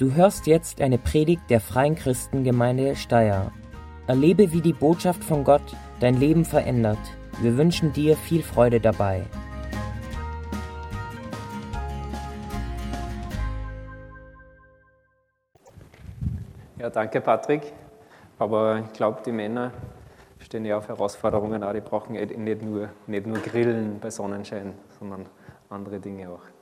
[0.00, 3.52] Du hörst jetzt eine Predigt der Freien Christengemeinde Steyr.
[4.06, 6.96] Erlebe, wie die Botschaft von Gott dein Leben verändert.
[7.42, 9.26] Wir wünschen dir viel Freude dabei.
[16.78, 17.70] Ja, danke Patrick.
[18.38, 19.70] Aber ich glaube, die Männer
[20.38, 21.74] stehen ja auf Herausforderungen auch.
[21.74, 25.26] Die brauchen eh nicht nur, nicht nur Grillen bei Sonnenschein, sondern
[25.68, 26.59] andere Dinge auch.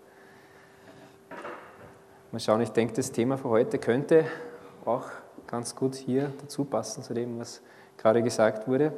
[2.31, 4.27] Mal schauen, ich denke, das Thema für heute könnte
[4.85, 5.07] auch
[5.47, 7.63] ganz gut hier dazu passen, zu dem, was
[7.97, 8.93] gerade gesagt wurde.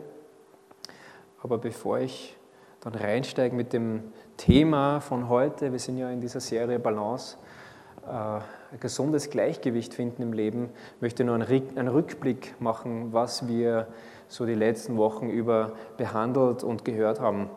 [1.40, 2.36] Aber bevor ich
[2.80, 7.36] dann reinsteige mit dem Thema von heute, wir sind ja in dieser Serie Balance,
[8.04, 10.70] äh, ein gesundes Gleichgewicht finden im Leben,
[11.00, 13.86] möchte ich nur einen Rückblick machen, was wir
[14.26, 17.48] so die letzten Wochen über behandelt und gehört haben.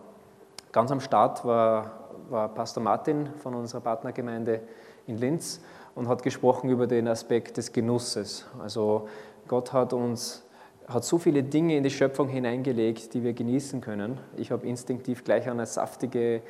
[0.71, 4.61] Ganz am Start war, war Pastor Martin von unserer Partnergemeinde
[5.07, 5.61] in Linz
[5.95, 8.45] und hat gesprochen über den Aspekt des Genusses.
[8.59, 9.07] Also
[9.47, 10.43] Gott hat uns
[10.87, 14.17] hat so viele Dinge in die Schöpfung hineingelegt, die wir genießen können.
[14.35, 16.41] Ich habe instinktiv gleich an eine saftige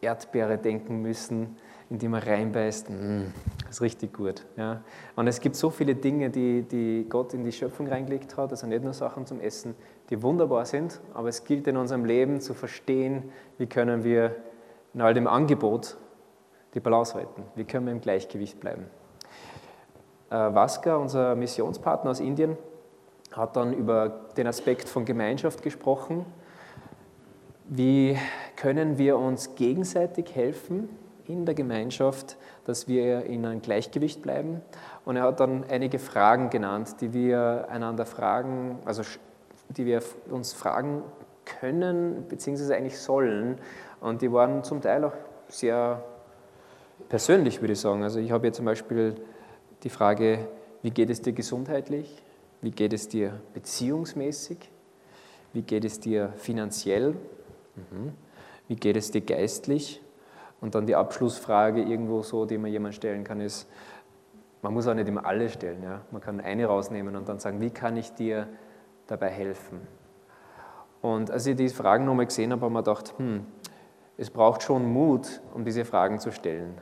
[0.00, 1.56] Erdbeere denken müssen,
[1.90, 2.88] in die man reinbeißt.
[2.88, 3.32] Mm,
[3.66, 4.46] das ist richtig gut.
[4.56, 4.82] Ja.
[5.16, 8.50] Und es gibt so viele Dinge, die, die Gott in die Schöpfung reingelegt hat.
[8.50, 9.74] Also nicht nur Sachen zum Essen,
[10.08, 14.36] die wunderbar sind, aber es gilt in unserem Leben zu verstehen, wie können wir
[14.94, 15.96] in all dem Angebot
[16.74, 17.44] die Balance halten?
[17.54, 18.86] Wie können wir im Gleichgewicht bleiben?
[20.30, 22.56] Äh, Vaska, unser Missionspartner aus Indien,
[23.32, 26.24] hat dann über den Aspekt von Gemeinschaft gesprochen.
[27.66, 28.16] Wie
[28.56, 30.88] können wir uns gegenseitig helfen
[31.26, 34.60] in der Gemeinschaft, dass wir in einem Gleichgewicht bleiben?
[35.04, 39.02] Und er hat dann einige Fragen genannt, die wir einander fragen, also
[39.68, 41.02] die wir uns fragen
[41.44, 43.58] können, beziehungsweise eigentlich sollen.
[44.00, 45.14] Und die waren zum Teil auch
[45.48, 46.02] sehr
[47.08, 48.02] persönlich, würde ich sagen.
[48.02, 49.14] Also ich habe jetzt zum Beispiel
[49.82, 50.48] die Frage,
[50.82, 52.22] wie geht es dir gesundheitlich?
[52.62, 54.58] Wie geht es dir beziehungsmäßig?
[55.52, 57.14] Wie geht es dir finanziell?
[57.76, 58.12] Mhm.
[58.68, 60.02] Wie geht es dir geistlich?
[60.60, 63.68] Und dann die Abschlussfrage irgendwo so, die man jemand stellen kann, ist,
[64.62, 65.82] man muss auch nicht immer alle stellen.
[65.82, 66.02] Ja?
[66.10, 68.46] Man kann eine rausnehmen und dann sagen, wie kann ich dir
[69.06, 69.80] dabei helfen?
[71.00, 73.46] Und als ich diese Fragen nochmal gesehen habe, habe ich mir gedacht, hm,
[74.18, 76.74] es braucht schon Mut, um diese Fragen zu stellen.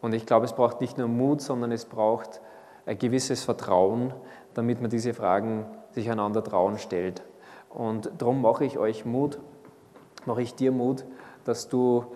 [0.00, 2.40] Und ich glaube, es braucht nicht nur Mut, sondern es braucht
[2.86, 4.14] ein gewisses Vertrauen,
[4.54, 7.22] damit man diese Fragen sich einander trauen stellt.
[7.68, 9.38] Und darum mache ich euch Mut,
[10.24, 11.04] mache ich dir Mut,
[11.44, 12.06] dass du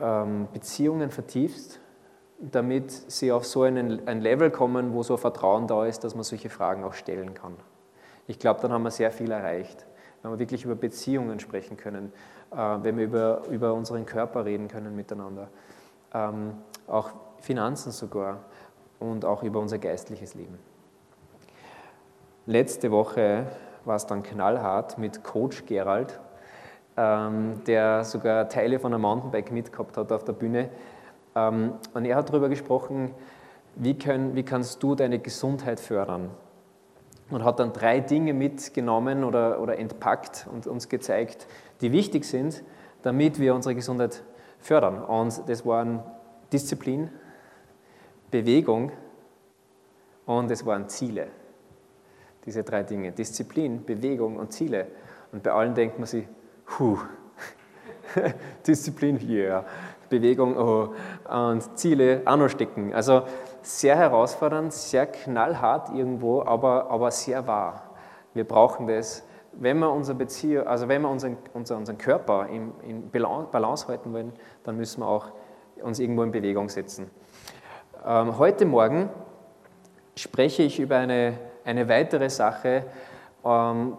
[0.00, 1.80] ähm, Beziehungen vertiefst,
[2.38, 6.22] damit sie auf so einen, ein Level kommen, wo so Vertrauen da ist, dass man
[6.22, 7.56] solche Fragen auch stellen kann.
[8.28, 9.86] Ich glaube, dann haben wir sehr viel erreicht.
[10.22, 12.12] Wenn wir wirklich über Beziehungen sprechen können,
[12.52, 15.48] äh, wenn wir über, über unseren Körper reden können miteinander
[16.10, 17.10] auch
[17.40, 18.40] Finanzen sogar
[18.98, 20.58] und auch über unser geistliches Leben.
[22.46, 23.46] Letzte Woche
[23.84, 26.18] war es dann knallhart mit Coach Gerald,
[26.96, 30.70] ähm, der sogar Teile von einem Mountainbike mitgehabt hat auf der Bühne.
[31.34, 33.12] Ähm, und er hat darüber gesprochen,
[33.74, 36.30] wie, können, wie kannst du deine Gesundheit fördern?
[37.30, 41.46] Und hat dann drei Dinge mitgenommen oder, oder entpackt und uns gezeigt,
[41.82, 42.64] die wichtig sind,
[43.02, 44.22] damit wir unsere Gesundheit
[44.58, 45.02] fördern.
[45.02, 46.02] Und das waren
[46.52, 47.10] Disziplin,
[48.30, 48.92] Bewegung
[50.26, 51.28] und es waren Ziele.
[52.44, 53.12] Diese drei Dinge.
[53.12, 54.86] Disziplin, Bewegung und Ziele.
[55.32, 56.26] Und bei allen denkt man sich,
[56.78, 56.98] huh,
[58.66, 59.64] Disziplin yeah.
[60.08, 60.94] Bewegung oh,
[61.28, 62.94] und Ziele auch noch stecken.
[62.94, 63.22] Also
[63.62, 67.90] sehr herausfordernd, sehr knallhart irgendwo, aber, aber sehr wahr.
[68.32, 69.22] Wir brauchen das
[69.60, 74.12] wenn wir, unsere Beziehung, also wenn wir unseren, unseren, unseren Körper in, in Balance halten
[74.12, 74.32] wollen,
[74.62, 75.32] dann müssen wir auch
[75.82, 77.10] uns irgendwo in Bewegung setzen.
[78.06, 79.10] Ähm, heute Morgen
[80.16, 82.84] spreche ich über eine, eine weitere Sache
[83.44, 83.96] ähm,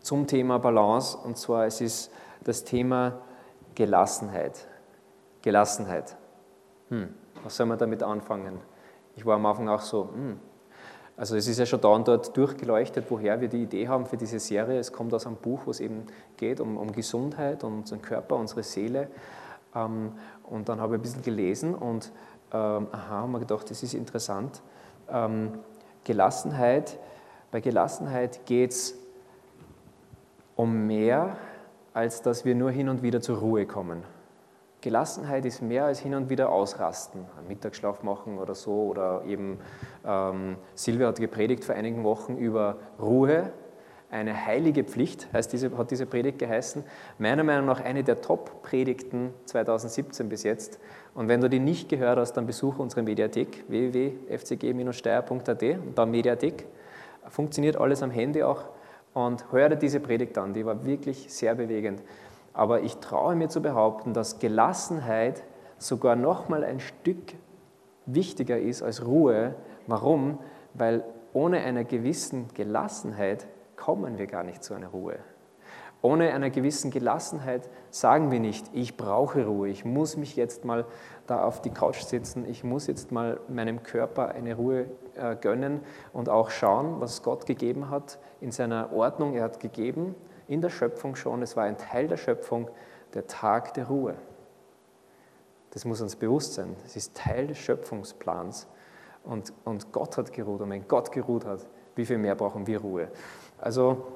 [0.00, 2.12] zum Thema Balance und zwar es ist
[2.44, 3.20] das Thema
[3.74, 4.66] Gelassenheit.
[5.42, 6.16] Gelassenheit.
[6.88, 8.60] Hm, was soll man damit anfangen?
[9.16, 10.40] Ich war am Anfang auch so, hm,
[11.18, 14.16] also es ist ja schon da und dort durchgeleuchtet, woher wir die Idee haben für
[14.16, 14.78] diese Serie.
[14.78, 16.06] Es kommt aus einem Buch, wo es eben
[16.36, 19.08] geht um, um Gesundheit, um unseren Körper, unsere Seele.
[19.74, 20.12] Ähm,
[20.44, 22.12] und dann habe ich ein bisschen gelesen und
[22.52, 24.62] ähm, aha, haben wir gedacht, das ist interessant.
[25.10, 25.58] Ähm,
[26.04, 27.00] Gelassenheit,
[27.50, 28.94] bei Gelassenheit geht es
[30.54, 31.36] um mehr,
[31.94, 34.04] als dass wir nur hin und wieder zur Ruhe kommen.
[34.80, 38.72] Gelassenheit ist mehr als hin und wieder ausrasten, einen Mittagsschlaf machen oder so.
[38.72, 39.58] Oder eben,
[40.06, 43.52] ähm, Silvia hat gepredigt vor einigen Wochen über Ruhe.
[44.10, 46.82] eine heilige Pflicht, heißt diese, hat diese Predigt geheißen.
[47.18, 50.80] Meiner Meinung nach eine der Top-Predigten 2017 bis jetzt.
[51.14, 56.64] Und wenn du die nicht gehört hast, dann besuche unsere Mediathek www.fcg-steier.at und dann Mediathek.
[57.28, 58.64] Funktioniert alles am Handy auch.
[59.12, 62.00] Und hör dir diese Predigt an, die war wirklich sehr bewegend.
[62.58, 65.44] Aber ich traue mir zu behaupten, dass Gelassenheit
[65.78, 67.34] sogar noch mal ein Stück
[68.04, 69.54] wichtiger ist als Ruhe.
[69.86, 70.40] Warum?
[70.74, 73.46] Weil ohne einer gewissen Gelassenheit
[73.76, 75.20] kommen wir gar nicht zu einer Ruhe.
[76.02, 80.84] Ohne einer gewissen Gelassenheit sagen wir nicht, ich brauche Ruhe, ich muss mich jetzt mal
[81.28, 85.80] da auf die Couch sitzen, ich muss jetzt mal meinem Körper eine Ruhe äh, gönnen
[86.12, 89.34] und auch schauen, was Gott gegeben hat in seiner Ordnung.
[89.34, 90.16] Er hat gegeben
[90.48, 92.68] in der Schöpfung schon, es war ein Teil der Schöpfung,
[93.14, 94.14] der Tag der Ruhe.
[95.70, 96.74] Das muss uns bewusst sein.
[96.82, 98.66] Das ist Teil des Schöpfungsplans.
[99.24, 100.62] Und, und Gott hat geruht.
[100.62, 103.08] Und wenn Gott geruht hat, wie viel mehr brauchen wir Ruhe?
[103.58, 104.06] Also,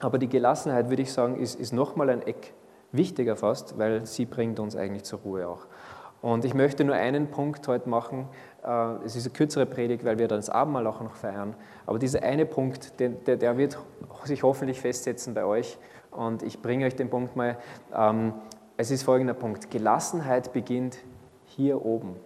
[0.00, 2.52] aber die Gelassenheit, würde ich sagen, ist, ist nochmal ein Eck
[2.92, 5.66] wichtiger fast, weil sie bringt uns eigentlich zur Ruhe auch.
[6.22, 8.28] Und ich möchte nur einen Punkt heute machen.
[8.64, 11.54] Äh, es ist eine kürzere Predigt, weil wir dann das Abendmahl auch noch feiern.
[11.86, 13.78] Aber dieser eine Punkt, der, der wird
[14.26, 15.78] sich hoffentlich festsetzen bei euch.
[16.10, 17.58] Und ich bringe euch den Punkt mal.
[17.94, 18.34] Ähm,
[18.76, 19.70] es ist folgender Punkt.
[19.70, 20.98] Gelassenheit beginnt
[21.44, 22.16] hier oben.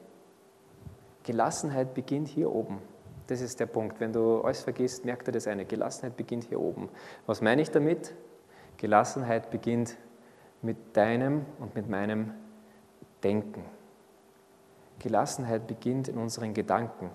[1.24, 2.78] Gelassenheit beginnt hier oben.
[3.26, 4.00] Das ist der Punkt.
[4.00, 5.64] Wenn du alles vergisst, merkt dir das eine.
[5.64, 6.88] Gelassenheit beginnt hier oben.
[7.26, 8.14] Was meine ich damit?
[8.76, 9.96] Gelassenheit beginnt
[10.62, 12.32] mit deinem und mit meinem
[13.22, 13.64] Denken.
[14.98, 17.10] Gelassenheit beginnt in unseren Gedanken.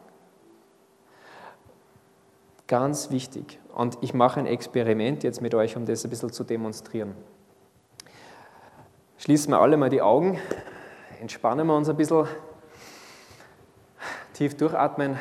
[2.67, 3.59] Ganz wichtig.
[3.73, 7.15] Und ich mache ein Experiment jetzt mit euch, um das ein bisschen zu demonstrieren.
[9.17, 10.39] Schließen wir alle mal die Augen,
[11.19, 12.27] entspannen wir uns ein bisschen,
[14.33, 15.17] tief durchatmen.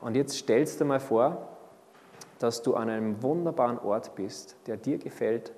[0.00, 1.48] Und jetzt stellst du mal vor,
[2.38, 5.52] dass du an einem wunderbaren Ort bist, der dir gefällt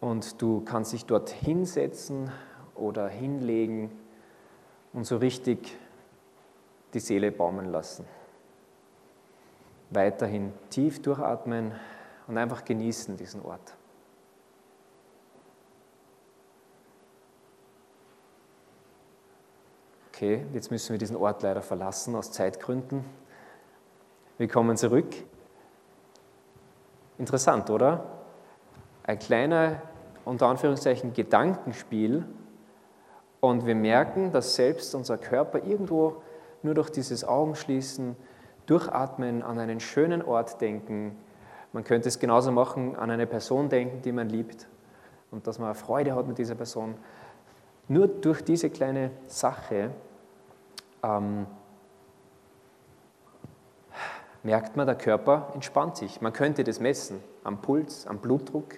[0.00, 2.30] und du kannst dich dort hinsetzen
[2.74, 3.90] oder hinlegen
[4.92, 5.78] und so richtig
[6.92, 8.04] die Seele baumeln lassen.
[9.94, 11.72] Weiterhin tief durchatmen
[12.26, 13.76] und einfach genießen diesen Ort.
[20.12, 23.04] Okay, jetzt müssen wir diesen Ort leider verlassen aus Zeitgründen.
[24.38, 25.14] Wir kommen zurück.
[27.18, 28.04] Interessant, oder?
[29.04, 29.82] Ein kleiner,
[30.24, 32.24] unter Anführungszeichen, Gedankenspiel.
[33.40, 36.22] Und wir merken, dass selbst unser Körper irgendwo
[36.62, 38.16] nur durch dieses Augenschließen,
[38.66, 41.16] Durchatmen, an einen schönen Ort denken.
[41.72, 44.68] Man könnte es genauso machen, an eine Person denken, die man liebt
[45.30, 46.94] und dass man Freude hat mit dieser Person.
[47.88, 49.90] Nur durch diese kleine Sache
[51.02, 51.46] ähm,
[54.42, 56.20] merkt man, der Körper entspannt sich.
[56.20, 58.74] Man könnte das messen am Puls, am Blutdruck,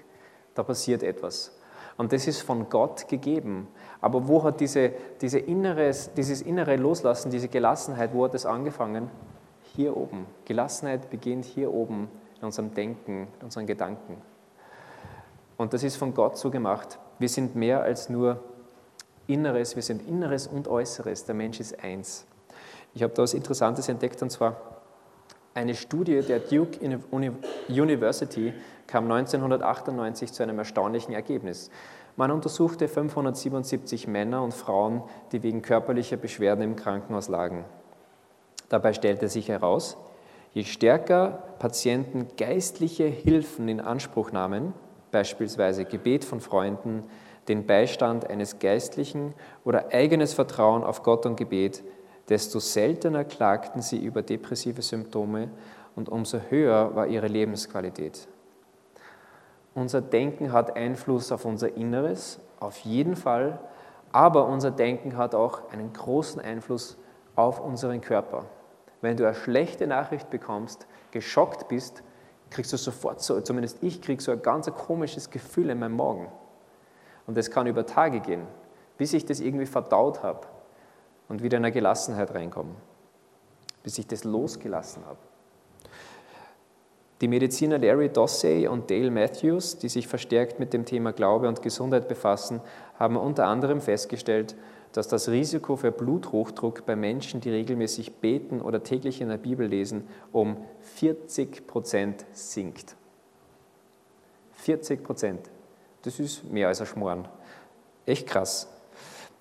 [0.55, 1.53] da passiert etwas.
[1.97, 3.69] Und das ist von Gott gegeben.
[4.01, 9.11] Aber wo hat diese, diese inneres, dieses innere Loslassen, diese Gelassenheit, wo hat das angefangen?
[9.77, 10.27] Hier oben.
[10.47, 12.09] Gelassenheit beginnt hier oben
[12.39, 14.17] in unserem Denken, in unseren Gedanken.
[15.59, 16.99] Und das ist von Gott so gemacht.
[17.19, 18.43] Wir sind mehr als nur
[19.27, 21.27] Inneres, wir sind Inneres und Äußeres.
[21.27, 22.27] Der Mensch ist eins.
[22.95, 24.57] Ich habe da was Interessantes entdeckt und zwar
[25.53, 26.79] eine Studie der Duke
[27.69, 28.53] University
[28.87, 31.71] kam 1998 zu einem erstaunlichen Ergebnis.
[32.17, 35.03] Man untersuchte 577 Männer und Frauen,
[35.33, 37.65] die wegen körperlicher Beschwerden im Krankenhaus lagen.
[38.69, 39.97] Dabei stellte sich heraus,
[40.53, 44.73] je stärker Patienten geistliche Hilfen in Anspruch nahmen,
[45.13, 47.05] beispielsweise Gebet von Freunden,
[47.49, 51.85] den Beistand eines Geistlichen oder eigenes Vertrauen auf Gott und Gebet,
[52.29, 55.49] desto seltener klagten sie über depressive Symptome
[55.95, 58.27] und umso höher war ihre Lebensqualität.
[59.75, 63.61] Unser Denken hat Einfluss auf unser Inneres, auf jeden Fall,
[64.11, 66.97] aber unser Denken hat auch einen großen Einfluss
[67.37, 68.47] auf unseren Körper.
[69.01, 72.03] Wenn du eine schlechte Nachricht bekommst, geschockt bist,
[72.51, 76.29] kriegst du sofort so, zumindest ich kriege so ein ganz komisches Gefühl in meinem Magen.
[77.27, 78.47] Und das kann über Tage gehen,
[78.99, 80.47] bis ich das irgendwie verdaut habe
[81.29, 82.75] und wieder in eine Gelassenheit reinkomme,
[83.83, 85.19] bis ich das losgelassen habe.
[87.23, 91.63] Die Mediziner Larry Dossey und Dale Matthews, die sich verstärkt mit dem Thema Glaube und
[91.63, 92.61] Gesundheit befassen,
[92.99, 94.55] haben unter anderem festgestellt,
[94.97, 99.67] dass das Risiko für Bluthochdruck bei Menschen, die regelmäßig beten oder täglich in der Bibel
[99.67, 102.97] lesen, um 40 Prozent sinkt.
[104.55, 105.51] 40 Prozent.
[106.01, 107.29] Das ist mehr als ein Schmoren.
[108.07, 108.69] Echt krass.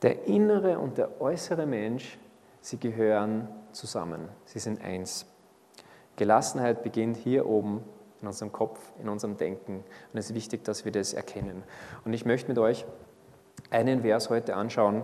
[0.01, 2.17] Der innere und der äußere Mensch,
[2.59, 4.27] sie gehören zusammen.
[4.43, 5.25] Sie sind eins.
[6.17, 7.81] Gelassenheit beginnt hier oben
[8.21, 9.85] in unserem Kopf, in unserem Denken.
[10.11, 11.63] Und es ist wichtig, dass wir das erkennen.
[12.03, 12.85] Und ich möchte mit euch
[13.69, 15.03] einen Vers heute anschauen,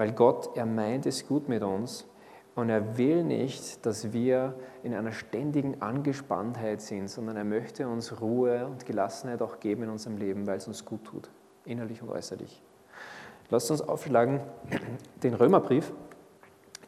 [0.00, 2.06] weil Gott, er meint es gut mit uns
[2.54, 8.18] und er will nicht, dass wir in einer ständigen Angespanntheit sind, sondern er möchte uns
[8.18, 11.28] Ruhe und Gelassenheit auch geben in unserem Leben, weil es uns gut tut,
[11.66, 12.62] innerlich und äußerlich.
[13.50, 14.40] Lasst uns aufschlagen
[15.22, 15.92] den Römerbrief.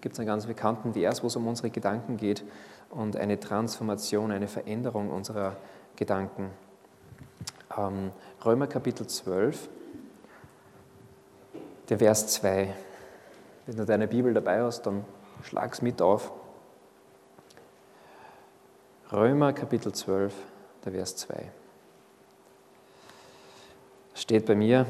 [0.00, 2.42] Gibt es einen ganz bekannten Vers, wo es um unsere Gedanken geht
[2.88, 5.56] und eine Transformation, eine Veränderung unserer
[5.96, 6.48] Gedanken.
[7.76, 8.10] Ähm,
[8.42, 9.68] Römer Kapitel 12,
[11.90, 12.72] der Vers 2.
[13.64, 15.04] Wenn du deine Bibel dabei hast, dann
[15.42, 16.32] schlag es mit auf.
[19.12, 20.34] Römer Kapitel 12,
[20.84, 21.52] der Vers 2.
[24.14, 24.86] Steht bei mir,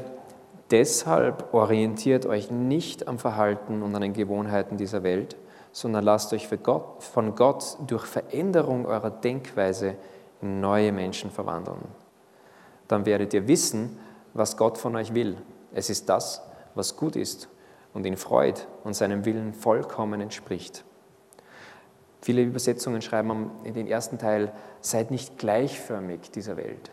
[0.71, 5.35] deshalb orientiert euch nicht am Verhalten und an den Gewohnheiten dieser Welt,
[5.71, 9.95] sondern lasst euch Gott, von Gott durch Veränderung eurer Denkweise
[10.41, 11.83] in neue Menschen verwandeln.
[12.87, 13.99] Dann werdet ihr wissen,
[14.33, 15.37] was Gott von euch will.
[15.73, 16.41] Es ist das,
[16.73, 17.49] was gut ist
[17.93, 20.83] und ihn freut und seinem Willen vollkommen entspricht.
[22.21, 26.91] Viele Übersetzungen schreiben in den ersten Teil, seid nicht gleichförmig dieser Welt.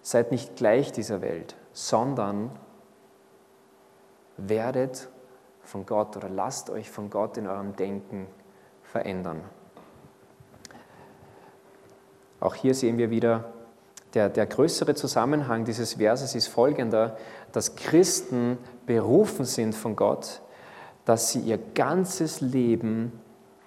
[0.00, 2.50] Seid nicht gleich dieser Welt, sondern
[4.36, 5.08] werdet
[5.62, 8.26] von Gott oder lasst euch von Gott in eurem Denken
[8.82, 9.42] verändern.
[12.38, 13.53] Auch hier sehen wir wieder,
[14.14, 17.16] der, der größere Zusammenhang dieses Verses ist folgender,
[17.52, 20.40] dass Christen berufen sind von Gott,
[21.04, 23.12] dass sie ihr ganzes Leben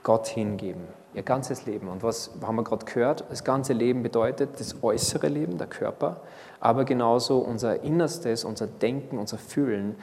[0.03, 0.81] Gott hingeben.
[1.13, 1.87] Ihr ganzes Leben.
[1.87, 3.25] Und was haben wir gerade gehört?
[3.29, 6.21] Das ganze Leben bedeutet das äußere Leben, der Körper,
[6.59, 9.95] aber genauso unser Innerstes, unser Denken, unser Fühlen.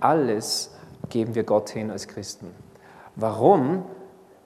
[0.00, 0.70] Alles
[1.08, 2.50] geben wir Gott hin als Christen.
[3.14, 3.84] Warum?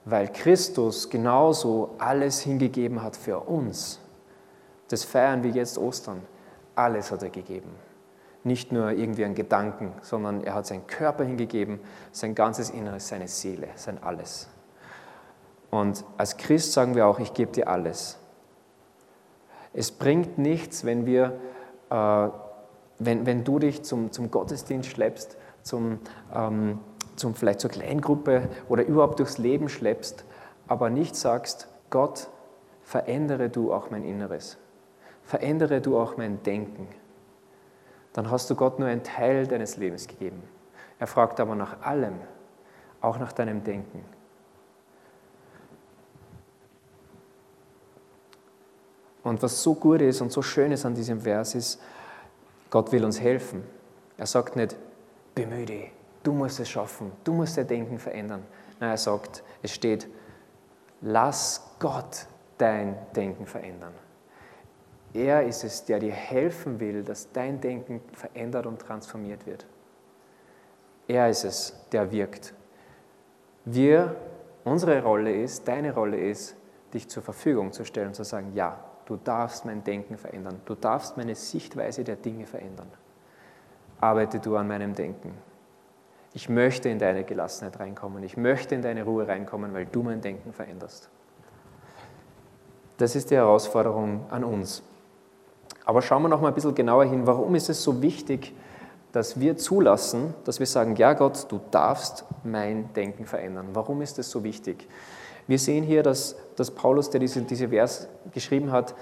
[0.05, 3.99] Weil Christus genauso alles hingegeben hat für uns.
[4.89, 6.21] Das feiern wir jetzt Ostern.
[6.75, 7.71] Alles hat er gegeben.
[8.43, 11.79] Nicht nur irgendwie ein Gedanken, sondern er hat seinen Körper hingegeben,
[12.11, 14.49] sein ganzes Inneres, seine Seele, sein Alles.
[15.71, 18.17] Und als Christ sagen wir auch, ich gebe dir alles.
[19.73, 21.39] Es bringt nichts, wenn wir,
[21.91, 22.27] äh,
[22.97, 25.99] wenn, wenn du dich zum, zum Gottesdienst schleppst zum,
[26.33, 26.79] ähm,
[27.15, 30.25] zum vielleicht zur Kleingruppe oder überhaupt durchs Leben schleppst,
[30.67, 32.29] aber nicht sagst, Gott,
[32.81, 34.57] verändere du auch mein Inneres,
[35.29, 36.87] verändere du auch mein Denken,
[38.13, 40.41] dann hast du Gott nur einen Teil deines Lebens gegeben.
[40.97, 42.15] Er fragt aber nach allem,
[42.99, 44.03] auch nach deinem Denken.
[49.21, 51.79] Und was so gut ist und so schön ist an diesem Vers ist,
[52.71, 53.63] Gott will uns helfen.
[54.17, 54.75] Er sagt nicht,
[55.35, 55.91] bemühe dich,
[56.23, 58.43] du musst es schaffen, du musst dein Denken verändern.
[58.79, 60.07] Nein, er sagt, es steht,
[61.01, 62.25] lass Gott
[62.57, 63.93] dein Denken verändern.
[65.13, 69.65] Er ist es, der dir helfen will, dass dein Denken verändert und transformiert wird.
[71.07, 72.53] Er ist es, der wirkt.
[73.65, 74.15] Wir,
[74.63, 76.55] unsere Rolle ist, deine Rolle ist,
[76.93, 80.75] dich zur Verfügung zu stellen und zu sagen, ja, du darfst mein Denken verändern, du
[80.75, 82.91] darfst meine Sichtweise der Dinge verändern
[84.01, 85.33] arbeite du an meinem Denken.
[86.33, 88.23] Ich möchte in deine Gelassenheit reinkommen.
[88.23, 91.09] Ich möchte in deine Ruhe reinkommen, weil du mein Denken veränderst.
[92.97, 94.83] Das ist die Herausforderung an uns.
[95.89, 97.25] Aber schauen wir noch mal ein bisschen genauer hin.
[97.25, 98.53] Warum ist es so wichtig,
[99.11, 103.69] dass wir zulassen, dass wir sagen, ja Gott, du darfst mein Denken verändern.
[103.73, 104.87] Warum ist das so wichtig?
[105.47, 108.93] Wir sehen hier, dass, dass Paulus, der diese, diese Vers geschrieben hat,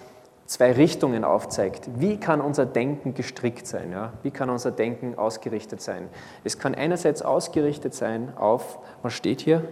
[0.45, 1.89] zwei Richtungen aufzeigt.
[1.97, 3.91] Wie kann unser Denken gestrickt sein?
[3.91, 4.13] Ja?
[4.23, 6.07] Wie kann unser Denken ausgerichtet sein?
[6.45, 9.67] Es kann einerseits ausgerichtet sein auf, was steht hier?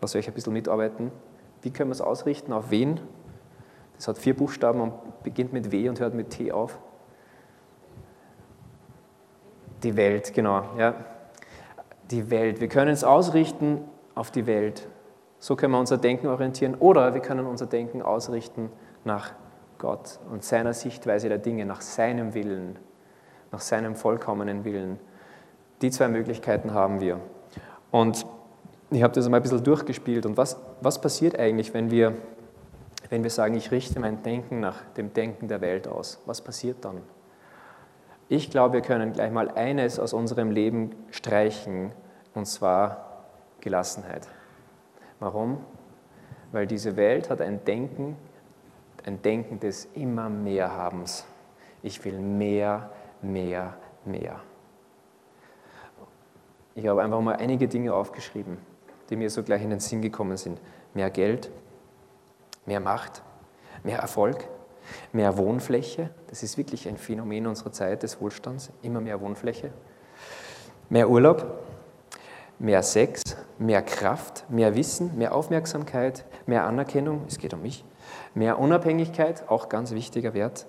[0.00, 1.12] Lass euch ein bisschen mitarbeiten.
[1.60, 2.54] Wie können wir es ausrichten?
[2.54, 2.98] Auf wen?
[3.96, 6.78] Das hat vier Buchstaben und beginnt mit W und hört mit T auf.
[9.82, 10.64] Die Welt, genau.
[10.78, 10.94] Ja.
[12.10, 12.60] Die Welt.
[12.60, 13.82] Wir können es ausrichten
[14.14, 14.88] auf die Welt.
[15.38, 16.74] So können wir unser Denken orientieren.
[16.74, 18.70] Oder wir können unser Denken ausrichten
[19.04, 19.32] nach
[19.78, 22.78] Gott und seiner Sichtweise der Dinge, nach seinem Willen,
[23.52, 24.98] nach seinem vollkommenen Willen.
[25.82, 27.20] Die zwei Möglichkeiten haben wir.
[27.90, 28.26] Und
[28.90, 30.26] ich habe das einmal ein bisschen durchgespielt.
[30.26, 32.14] Und was, was passiert eigentlich, wenn wir,
[33.10, 36.20] wenn wir sagen, ich richte mein Denken nach dem Denken der Welt aus?
[36.26, 37.02] Was passiert dann?
[38.28, 41.92] Ich glaube, wir können gleich mal eines aus unserem Leben streichen,
[42.34, 43.22] und zwar
[43.60, 44.28] Gelassenheit.
[45.20, 45.58] Warum?
[46.52, 48.16] Weil diese Welt hat ein Denken,
[49.04, 51.24] ein Denken des immer mehr Habens.
[51.82, 52.90] Ich will mehr,
[53.22, 54.40] mehr, mehr.
[56.74, 58.58] Ich habe einfach mal einige Dinge aufgeschrieben,
[59.08, 60.60] die mir so gleich in den Sinn gekommen sind.
[60.94, 61.50] Mehr Geld,
[62.66, 63.22] mehr Macht,
[63.82, 64.48] mehr Erfolg,
[65.12, 66.10] mehr Wohnfläche.
[66.28, 69.70] Das ist wirklich ein Phänomen unserer Zeit des Wohlstands, immer mehr Wohnfläche.
[70.88, 71.64] Mehr Urlaub,
[72.58, 73.22] mehr Sex,
[73.58, 77.84] mehr Kraft, mehr Wissen, mehr Aufmerksamkeit, mehr Anerkennung, es geht um mich,
[78.34, 80.66] mehr Unabhängigkeit, auch ganz wichtiger Wert,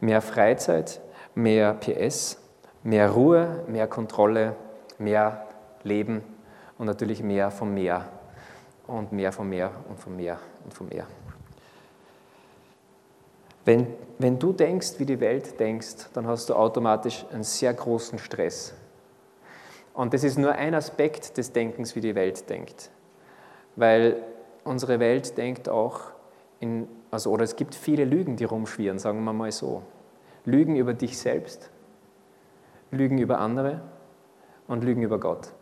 [0.00, 1.00] mehr Freizeit,
[1.34, 2.38] mehr PS,
[2.82, 4.56] mehr Ruhe, mehr Kontrolle,
[4.98, 5.46] mehr
[5.82, 6.22] Leben
[6.78, 8.06] und natürlich mehr vom Meer
[8.86, 11.06] und mehr vom Meer und vom Meer und vom Meer.
[13.64, 13.86] Wenn,
[14.18, 18.74] wenn du denkst, wie die Welt denkst, dann hast du automatisch einen sehr großen Stress.
[19.92, 22.90] Und das ist nur ein Aspekt des Denkens, wie die Welt denkt.
[23.76, 24.22] Weil
[24.64, 26.00] unsere Welt denkt auch
[26.58, 29.82] in, also, oder es gibt viele Lügen, die rumschwirren, sagen wir mal so.
[30.44, 31.70] Lügen über dich selbst,
[32.90, 33.82] Lügen über andere
[34.68, 35.52] und Lügen über Gott.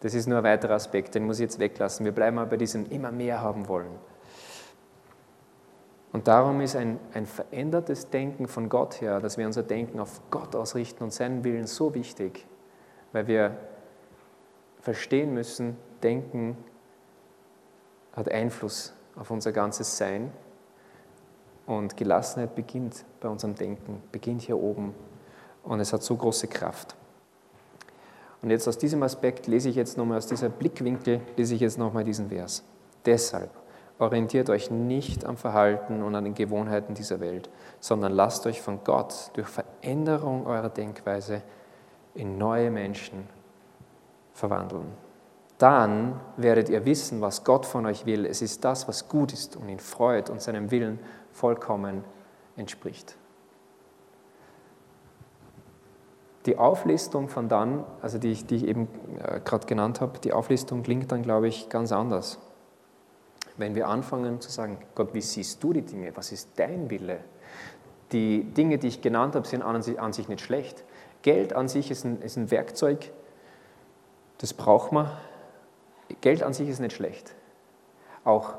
[0.00, 2.04] Das ist nur ein weiterer Aspekt, den muss ich jetzt weglassen.
[2.04, 3.98] Wir bleiben aber bei diesem immer mehr haben wollen.
[6.14, 10.20] Und darum ist ein, ein verändertes Denken von Gott her, dass wir unser Denken auf
[10.30, 12.46] Gott ausrichten und seinen Willen so wichtig,
[13.10, 13.56] weil wir
[14.80, 16.56] verstehen müssen, Denken
[18.12, 20.30] hat Einfluss auf unser ganzes Sein
[21.66, 24.94] und Gelassenheit beginnt bei unserem Denken, beginnt hier oben
[25.64, 26.94] und es hat so große Kraft.
[28.40, 31.76] Und jetzt aus diesem Aspekt lese ich jetzt nochmal, aus dieser Blickwinkel lese ich jetzt
[31.76, 32.62] nochmal diesen Vers.
[33.04, 33.50] Deshalb
[33.98, 37.48] orientiert euch nicht am Verhalten und an den Gewohnheiten dieser Welt,
[37.80, 41.42] sondern lasst euch von Gott durch Veränderung eurer Denkweise
[42.14, 43.28] in neue Menschen
[44.32, 44.86] verwandeln.
[45.58, 48.26] Dann werdet ihr wissen, was Gott von euch will.
[48.26, 50.98] Es ist das, was gut ist und ihn freut und seinem Willen
[51.32, 52.04] vollkommen
[52.56, 53.16] entspricht.
[56.46, 60.82] Die Auflistung von dann, also die, die ich eben äh, gerade genannt habe, die Auflistung
[60.82, 62.38] klingt dann, glaube ich, ganz anders.
[63.56, 66.16] Wenn wir anfangen zu sagen, Gott, wie siehst du die Dinge?
[66.16, 67.20] Was ist dein Wille?
[68.12, 70.84] Die Dinge, die ich genannt habe, sind an sich nicht schlecht.
[71.22, 73.10] Geld an sich ist ein, ist ein Werkzeug,
[74.38, 75.10] das braucht man.
[76.20, 77.34] Geld an sich ist nicht schlecht.
[78.24, 78.54] Auch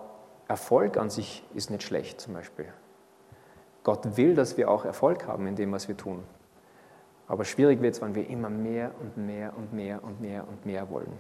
[0.48, 2.66] Erfolg an sich ist nicht schlecht zum Beispiel.
[3.84, 6.24] Gott will, dass wir auch Erfolg haben in dem, was wir tun.
[7.28, 10.66] Aber schwierig wird es, wenn wir immer mehr und mehr und mehr und mehr und
[10.66, 11.14] mehr wollen.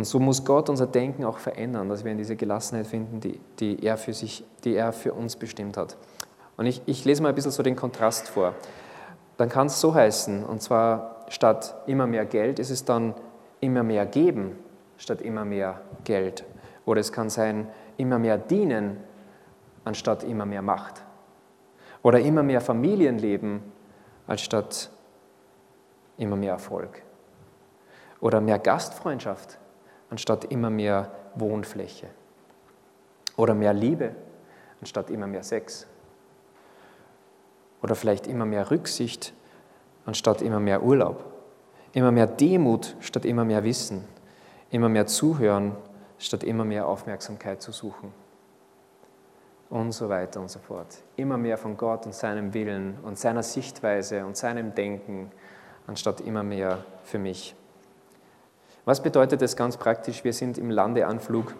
[0.00, 3.38] Und so muss Gott unser Denken auch verändern, dass wir in diese Gelassenheit finden, die,
[3.58, 5.98] die, er, für sich, die er für uns bestimmt hat.
[6.56, 8.54] Und ich, ich lese mal ein bisschen so den Kontrast vor.
[9.36, 13.12] Dann kann es so heißen, und zwar statt immer mehr Geld ist es dann
[13.60, 14.58] immer mehr geben
[14.96, 16.44] statt immer mehr Geld.
[16.86, 19.00] Oder es kann sein, immer mehr dienen
[19.84, 21.02] anstatt immer mehr Macht.
[22.02, 23.60] Oder immer mehr Familienleben
[24.26, 24.90] anstatt
[26.16, 27.02] immer mehr Erfolg.
[28.22, 29.59] Oder mehr Gastfreundschaft
[30.10, 32.08] anstatt immer mehr Wohnfläche.
[33.36, 34.14] Oder mehr Liebe
[34.80, 35.86] anstatt immer mehr Sex.
[37.82, 39.32] Oder vielleicht immer mehr Rücksicht
[40.04, 41.24] anstatt immer mehr Urlaub.
[41.92, 44.04] Immer mehr Demut statt immer mehr Wissen.
[44.70, 45.76] Immer mehr Zuhören
[46.18, 48.12] statt immer mehr Aufmerksamkeit zu suchen
[49.70, 51.02] und so weiter und so fort.
[51.16, 55.30] Immer mehr von Gott und seinem Willen und seiner Sichtweise und seinem Denken,
[55.86, 57.54] anstatt immer mehr für mich.
[58.84, 60.24] Was bedeutet das ganz praktisch?
[60.24, 61.54] Wir sind im Landeanflug.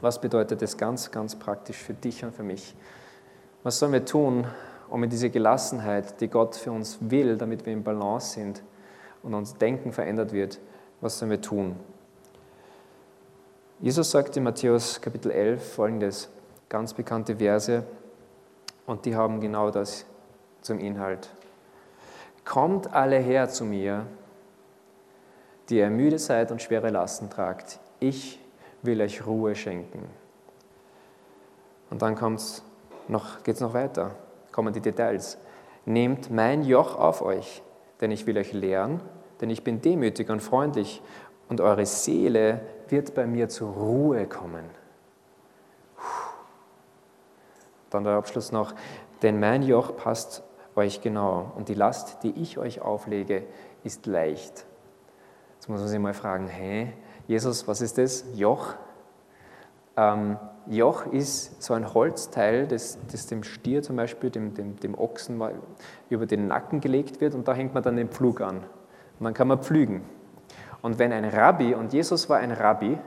[0.00, 2.74] Was bedeutet das ganz, ganz praktisch für dich und für mich?
[3.62, 4.46] Was sollen wir tun,
[4.88, 8.62] um in diese Gelassenheit, die Gott für uns will, damit wir im Balance sind
[9.22, 10.58] und unser Denken verändert wird,
[11.00, 11.76] was sollen wir tun?
[13.80, 16.28] Jesus sagt in Matthäus Kapitel 11 folgendes:
[16.68, 17.84] ganz bekannte Verse
[18.86, 20.04] und die haben genau das
[20.60, 21.30] zum Inhalt.
[22.44, 24.06] Kommt alle her zu mir,
[25.68, 27.80] die ihr müde seid und schwere Lasten tragt.
[28.00, 28.40] Ich
[28.82, 30.04] will euch Ruhe schenken.
[31.90, 32.16] Und dann
[33.08, 34.12] noch, geht es noch weiter,
[34.52, 35.38] kommen die Details.
[35.84, 37.62] Nehmt mein Joch auf euch,
[38.00, 39.00] denn ich will euch lehren,
[39.40, 41.02] denn ich bin demütig und freundlich
[41.48, 44.64] und eure Seele wird bei mir zur Ruhe kommen.
[47.90, 48.74] Dann der Abschluss noch,
[49.22, 50.42] denn mein Joch passt
[50.74, 53.44] euch genau und die Last, die ich euch auflege,
[53.84, 54.66] ist leicht.
[55.64, 56.92] Jetzt muss man sich mal fragen, hä,
[57.26, 58.26] Jesus, was ist das?
[58.34, 58.74] Joch?
[59.96, 64.94] Ähm, Joch ist so ein Holzteil, das, das dem Stier zum Beispiel, dem, dem, dem
[64.94, 65.42] Ochsen
[66.10, 68.56] über den Nacken gelegt wird und da hängt man dann den Pflug an.
[69.18, 70.02] Und dann kann man pflügen.
[70.82, 72.98] Und wenn ein Rabbi, und Jesus war ein Rabbi,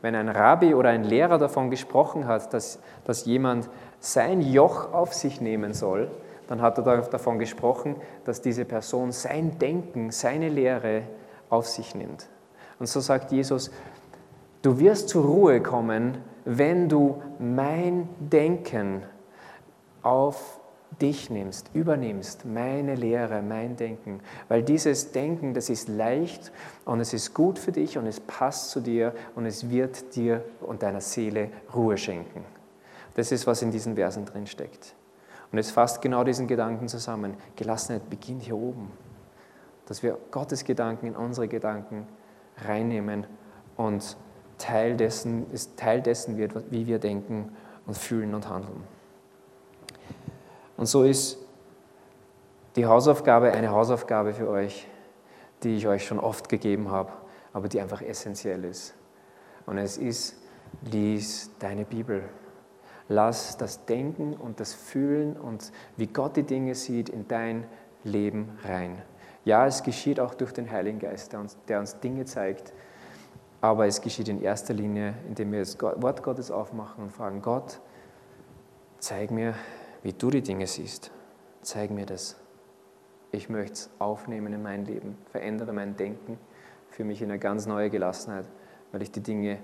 [0.00, 5.14] wenn ein Rabbi oder ein Lehrer davon gesprochen hat, dass, dass jemand sein Joch auf
[5.14, 6.10] sich nehmen soll,
[6.48, 11.04] dann hat er davon gesprochen, dass diese Person sein Denken, seine Lehre
[11.52, 12.28] auf sich nimmt.
[12.78, 13.70] Und so sagt Jesus,
[14.62, 19.02] du wirst zur Ruhe kommen, wenn du mein Denken
[20.02, 20.60] auf
[21.00, 24.20] dich nimmst, übernimmst, meine Lehre, mein Denken.
[24.48, 26.52] Weil dieses Denken, das ist leicht
[26.84, 30.44] und es ist gut für dich und es passt zu dir und es wird dir
[30.60, 32.44] und deiner Seele Ruhe schenken.
[33.14, 34.94] Das ist, was in diesen Versen drin steckt.
[35.50, 37.34] Und es fasst genau diesen Gedanken zusammen.
[37.56, 38.90] Gelassenheit beginnt hier oben.
[39.92, 42.06] Dass wir Gottes Gedanken in unsere Gedanken
[42.64, 43.26] reinnehmen
[43.76, 44.16] und
[44.56, 47.54] Teil dessen, ist Teil dessen wird, wie wir denken
[47.86, 48.84] und fühlen und handeln.
[50.78, 51.36] Und so ist
[52.74, 54.88] die Hausaufgabe eine Hausaufgabe für euch,
[55.62, 57.12] die ich euch schon oft gegeben habe,
[57.52, 58.94] aber die einfach essentiell ist.
[59.66, 60.36] Und es ist,
[60.90, 62.24] lies deine Bibel.
[63.08, 67.66] Lass das Denken und das Fühlen und wie Gott die Dinge sieht in dein
[68.04, 69.02] Leben rein.
[69.44, 72.72] Ja, es geschieht auch durch den Heiligen Geist, der uns, der uns Dinge zeigt,
[73.60, 77.80] aber es geschieht in erster Linie, indem wir das Wort Gottes aufmachen und fragen, Gott,
[78.98, 79.54] zeig mir,
[80.02, 81.10] wie du die Dinge siehst.
[81.60, 82.36] Zeig mir das.
[83.30, 86.38] Ich möchte es aufnehmen in mein Leben, verändere mein Denken,
[86.90, 88.46] für mich in eine ganz neue Gelassenheit,
[88.90, 89.58] weil ich die Dinge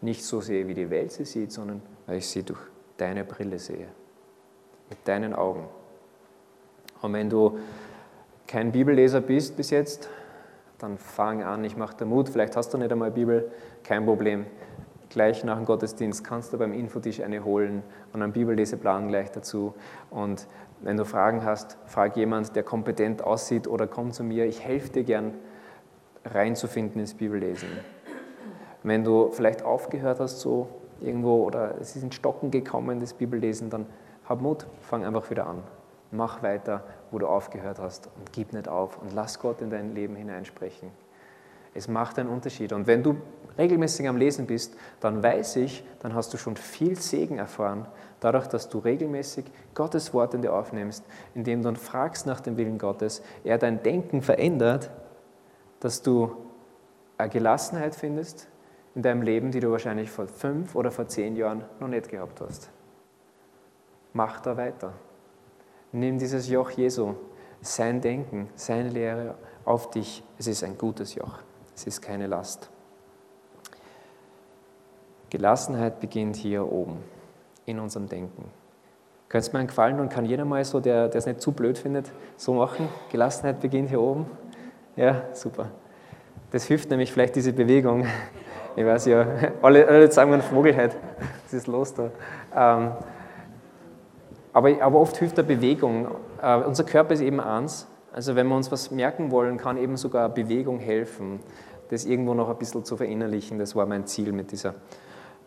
[0.00, 2.60] nicht so sehe, wie die Welt sie sieht, sondern weil ich sie durch
[2.96, 3.88] deine Brille sehe,
[4.88, 5.68] mit deinen Augen.
[7.02, 7.58] Und wenn du
[8.50, 10.08] kein Bibelleser bist bis jetzt,
[10.78, 13.50] dann fang an, ich mache dir Mut, vielleicht hast du nicht einmal Bibel,
[13.84, 14.46] kein Problem
[15.10, 17.82] gleich nach dem Gottesdienst kannst du beim Infotisch eine holen
[18.12, 19.74] und einen Bibelleseplan gleich dazu.
[20.08, 20.46] Und
[20.80, 24.90] wenn du Fragen hast, frag jemand, der kompetent aussieht oder komm zu mir, ich helfe
[24.90, 25.34] dir gern
[26.24, 27.68] reinzufinden ins Bibellesen.
[28.82, 30.68] Wenn du vielleicht aufgehört hast so
[31.02, 33.86] irgendwo oder es ist in Stocken gekommen, das Bibellesen, dann
[34.26, 35.62] hab Mut, fang einfach wieder an.
[36.12, 39.94] Mach weiter, wo du aufgehört hast und gib nicht auf und lass Gott in dein
[39.94, 40.90] Leben hineinsprechen.
[41.72, 42.72] Es macht einen Unterschied.
[42.72, 43.16] Und wenn du
[43.56, 47.86] regelmäßig am Lesen bist, dann weiß ich, dann hast du schon viel Segen erfahren,
[48.18, 49.44] dadurch, dass du regelmäßig
[49.74, 54.22] Gottes Wort in dir aufnimmst, indem du fragst nach dem Willen Gottes, er dein Denken
[54.22, 54.90] verändert,
[55.78, 56.36] dass du
[57.18, 58.48] eine Gelassenheit findest
[58.94, 62.40] in deinem Leben, die du wahrscheinlich vor fünf oder vor zehn Jahren noch nicht gehabt
[62.40, 62.70] hast.
[64.12, 64.92] Mach da weiter.
[65.92, 67.14] Nimm dieses Joch Jesu,
[67.60, 70.22] sein Denken, seine Lehre auf dich.
[70.38, 71.38] Es ist ein gutes Joch.
[71.74, 72.70] Es ist keine Last.
[75.30, 76.98] Gelassenheit beginnt hier oben,
[77.66, 78.50] in unserem Denken.
[79.28, 81.78] Könnte es mir einen Gefallen und kann jeder mal so, der es nicht zu blöd
[81.78, 82.88] findet, so machen?
[83.12, 84.26] Gelassenheit beginnt hier oben.
[84.96, 85.70] Ja, super.
[86.50, 88.06] Das hilft nämlich vielleicht diese Bewegung.
[88.74, 89.26] Ich weiß ja,
[89.62, 90.96] alle, alle sagen Vogelheit.
[91.44, 92.10] Was ist los da?
[92.54, 92.92] Ähm,
[94.52, 96.08] aber, aber oft hilft der Bewegung.
[96.42, 97.86] Uh, unser Körper ist eben eins.
[98.12, 101.40] Also wenn wir uns was merken wollen, kann eben sogar Bewegung helfen
[101.90, 103.58] das irgendwo noch ein bisschen zu verinnerlichen.
[103.58, 104.74] Das war mein Ziel mit dieser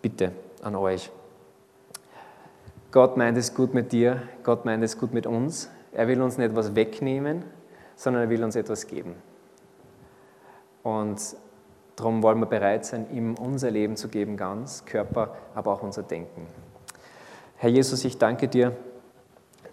[0.02, 1.10] Bitte an euch.
[2.92, 5.70] Gott meint es gut mit dir, Gott meint es gut mit uns.
[5.94, 7.44] Er will uns nicht etwas wegnehmen,
[7.96, 9.16] sondern er will uns etwas geben.
[10.84, 11.22] Und
[11.96, 16.04] darum wollen wir bereit sein, ihm unser Leben zu geben, ganz, Körper, aber auch unser
[16.04, 16.46] Denken.
[17.56, 18.76] Herr Jesus, ich danke dir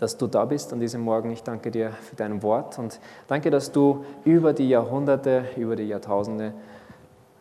[0.01, 1.31] dass du da bist an diesem Morgen.
[1.31, 5.89] Ich danke dir für dein Wort und danke, dass du über die Jahrhunderte, über die
[5.89, 6.55] Jahrtausende